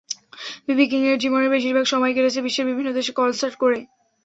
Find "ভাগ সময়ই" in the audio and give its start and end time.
1.75-2.15